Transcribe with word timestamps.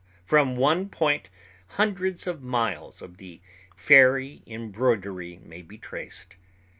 From 0.25 0.55
one 0.55 0.89
point 0.89 1.29
hundreds 1.77 2.25
of 2.25 2.41
miles 2.41 3.03
of 3.03 3.17
the 3.17 3.39
fairy 3.75 4.41
embroidery 4.47 5.39
may 5.43 5.61
be 5.61 5.77
traced. 5.77 6.37